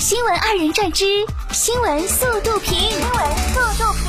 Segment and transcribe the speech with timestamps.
[0.00, 1.04] 新闻二人转之
[1.52, 2.72] 新闻速度评。
[2.74, 4.08] 新闻速度评。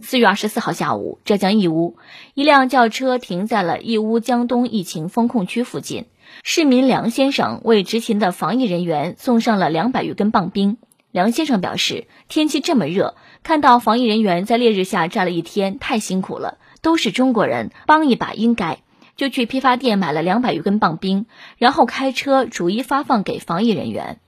[0.00, 1.98] 四月二十四号下午，浙江义乌，
[2.32, 6.06] 一辆轿车停在了义乌江东疫情风控区附近。
[6.42, 10.78] 市民梁先生为执勤的防疫人员送上了两百余根棒冰。
[11.10, 18.78] 梁先生表示，天气这么热，看到防疫人员在烈日下站了一天，太辛苦了，都是中国人，帮一把应该。
[19.16, 21.26] 就去批发店买了两百余根棒冰，
[21.56, 24.20] 然后开车逐一发放给防疫人员。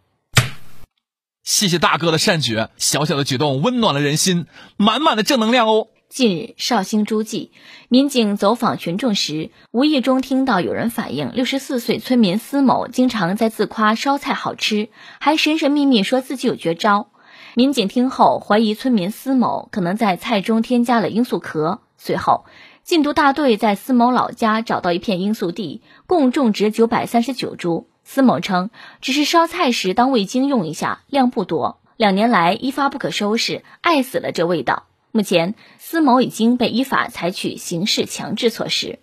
[1.44, 4.46] 谢谢大哥的善举，小小的举动温暖了人心，
[4.76, 5.88] 满满的正能量哦。
[6.08, 7.52] 近日，绍兴诸暨
[7.88, 14.88] 民警走访群众时，无意中听到有人反映，六十四岁村民司某经常在自夸烧菜好吃，
[15.20, 17.10] 还神神秘秘说自己有绝招。
[17.54, 22.46] 民警听后怀疑村民司某可能在菜中添加了罂粟壳，随后
[22.88, 27.86] 禁毒大队在司某老家找到一片罂粟地，共种植九百三十九株。
[28.02, 28.70] 司某称，
[29.02, 31.80] 只是烧菜时当味精用一下，量不多。
[31.98, 34.84] 两年来一发不可收拾，爱死了这味道。
[35.12, 39.00] 目前，司某已经被依法采取刑事强制措施。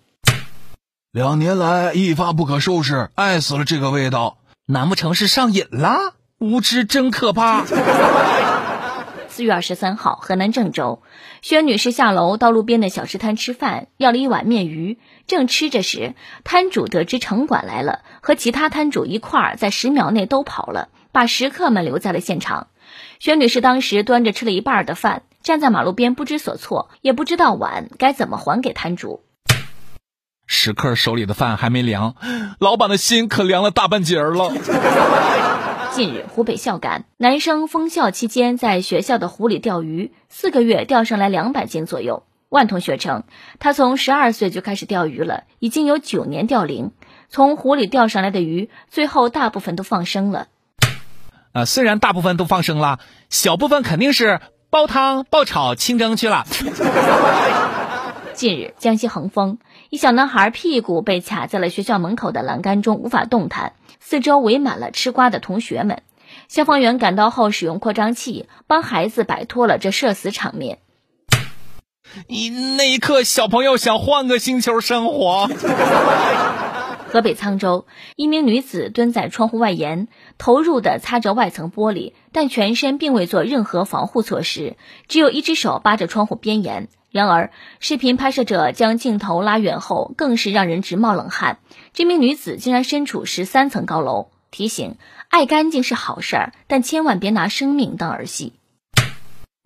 [1.12, 6.14] 两年来一发不可收拾，爱死了这个味道，难不成是上瘾了？
[6.40, 7.64] 无知真可怕。
[9.36, 11.02] 四月二十三号，河南郑州，
[11.42, 14.98] 薛女士下楼到路边的小吃摊吃饭，要了一碗面鱼。
[15.26, 22.68] 正吃着时，摊主得知城管来了，和其他摊主一块儿在十秒内都跑了，把食客们留在了现场。
[23.18, 25.24] 薛女士当时端着吃了一半的饭。
[25.42, 29.22] 站在马路边不知所措，也不知道碗该怎么还给摊主。
[30.46, 32.14] 食客手里的饭还没凉，
[32.58, 34.50] 老板的心可凉了大半截儿了。
[35.96, 42.24] 近日，湖北孝感男生封校期间在学校的湖里钓鱼，四个月钓上来两百斤左右。
[42.50, 43.22] 万同学称，
[43.58, 46.92] 他从十二岁就开始钓鱼了，已经有九年钓龄。
[47.30, 50.48] 从湖里钓上来的鱼，最后大部分都放生了。
[51.52, 52.98] 啊，虽然大部分都放生了，
[53.30, 54.40] 小部分肯定是。
[54.68, 56.44] 煲汤、爆炒、清蒸去了。
[58.34, 59.56] 近日，江西恒丰
[59.88, 66.02] 一小男孩屁股被卡在了学校门口的栏杆中，无法动弹，四周围满了吃瓜的同学们。
[66.48, 70.78] 消防员赶到后，使用扩张器帮孩子摆脱了这社死场面。
[72.26, 75.48] 你那一刻，小朋友想换个星球生活。
[77.08, 77.86] 河北沧州，
[78.16, 84.76] 一名女子蹲在窗户外沿，投入的擦着外层玻璃，但全身并未做任何防护措施，
[85.06, 86.88] 只有一只手扒着窗户边沿。
[87.16, 87.50] 然而，
[87.80, 91.58] 视频拍摄者将镜头拉远后，更是让人直冒冷汗。
[91.92, 94.28] 这名女子竟然身处十三层高楼。
[94.50, 94.96] 提醒：
[95.28, 98.52] 爱干净是好事儿，但千万别拿生命当儿戏。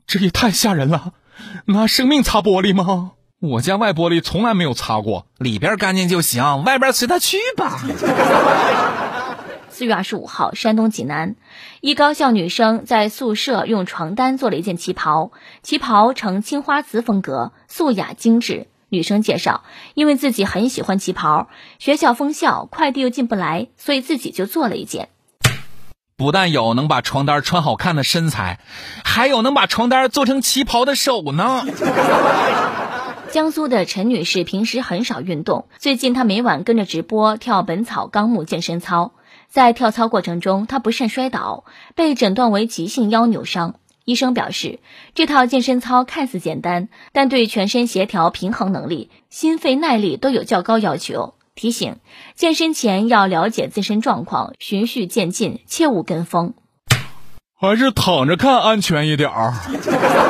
[0.07, 1.13] 这也太吓人了，
[1.67, 3.13] 拿生命擦玻璃吗？
[3.41, 7.81] 我家外玻璃从来没有擦过，里边干净就行，外边随他去吧。
[9.81, 11.37] 四月二十五号，山东济南
[11.81, 15.31] 一高校女生在宿舍用床单做了一件旗袍，
[15.63, 18.67] 旗袍呈青花瓷风格，素雅精致。
[18.91, 19.63] 女生介绍，
[19.95, 21.49] 因为自己很喜欢旗袍，
[21.79, 25.09] 学校封校，快递又进不来，所以自己就做了一件。
[26.19, 28.61] 不但有能把床单穿好看的身材，
[29.03, 31.65] 还有能把床单做成旗袍的手呢。
[33.31, 39.13] 江苏的陈女士平时很少运动，最近她每晚跟着直播跳《本草纲目》健身操，
[39.51, 41.65] 在跳操过程中，他不慎摔倒，
[41.97, 43.75] 被诊断为急性腰扭伤。
[44.05, 44.79] 医生表示，
[45.15, 51.35] 这套健身操看似简单，但对全身协调、平衡能力、心肺耐力都有较高要求。
[51.57, 51.97] 提醒：
[52.37, 56.55] 健身前要了解自身状况，循序渐进，切勿跟风。
[57.61, 59.53] 还是躺着看安全一点儿。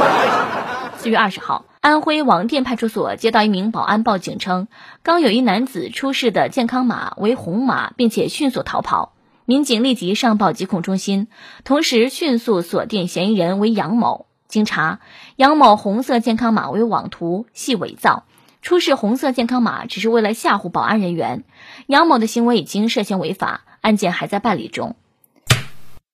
[0.96, 1.64] 四月二十号。
[1.80, 4.68] 安徽王店派出所接到一名保安报警称，
[5.02, 9.14] 刚有一男子出示的健康码为红码，并且迅速逃跑。
[9.46, 11.28] 民警立即上报疾控中心，
[11.64, 14.26] 同时迅速锁定嫌疑人为杨某。
[14.46, 15.00] 经查，
[15.36, 18.24] 杨某红色健康码为网图，系伪造，
[18.60, 21.44] 出示红色健康码只是为了吓唬保安人员。
[21.86, 24.96] 杨某的行为已经涉嫌违法，案件还在办理中。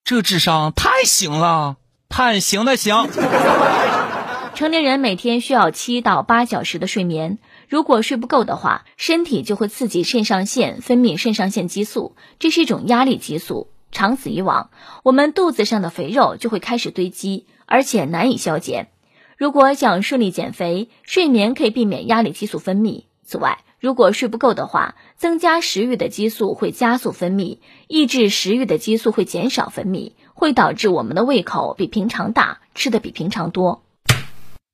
[0.04, 1.74] 这智商太行了，
[2.08, 2.94] 判刑的刑。
[4.56, 7.36] 成年人每天需要七到八小时的睡眠，
[7.68, 13.68] 如果睡不够的话，身体就会刺激肾上腺分泌肾上腺激素，这是一种压力激素。
[13.92, 14.70] 长此以往，
[15.02, 18.88] 我们肚子上的肥肉就会开始堆积，而且难以消减。
[19.36, 23.04] 如果想顺利减肥，睡眠可以避免压力激素分泌。
[23.24, 27.58] 此外，如果睡不够的话，增加食欲的激素会加速分泌，
[27.88, 33.82] 抑制食欲的激素会减少分泌，会导致我们的胃口比平常大，吃的比平常多。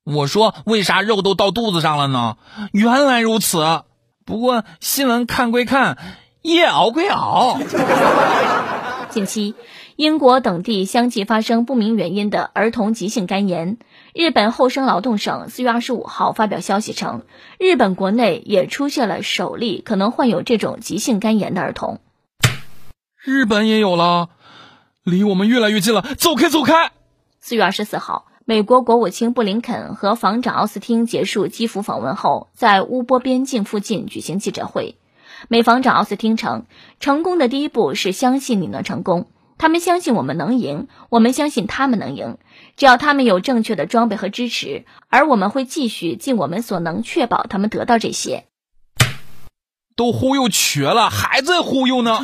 [0.03, 2.35] 我说：“为啥肉都到肚子上了呢？”
[2.73, 3.83] 原来如此。
[4.25, 5.97] 不过新闻看归看，
[6.41, 7.57] 夜熬归熬。
[9.09, 9.55] 近期，
[9.95, 13.77] 英国等地相继发生不明原因的儿童急性肝炎。
[14.13, 17.23] 日本厚生劳动省四月二十五号发表消息称，
[17.57, 21.99] 日本国内也出现了首例可能患有这种急性肝炎的儿童。
[23.23, 24.29] 日本也有了，
[25.03, 26.91] 离我们越来越近了，走开，走开！
[27.39, 34.97] 四月二十四号，美国国务卿布林肯和防长奥斯汀结束基辅访问后，在乌波边境附近举行记者会。
[35.47, 36.65] 美防长奥斯汀称，
[36.99, 39.27] 成功的第一步是相信你能成功。
[39.57, 42.37] 他们相信我们能赢，我们相信他们能赢。
[42.75, 48.43] 只要他们有正确的装备和支持，而我们会继续尽我们所能确保他们得到这些。
[49.95, 52.19] 都忽悠瘸了，还在忽悠呢。